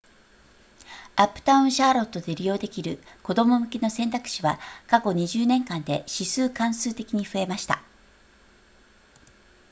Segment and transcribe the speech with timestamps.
[1.15, 7.83] アップタウンシャーロットで利用できる子供向けの選択肢は過去20年間で指数関数的に増えました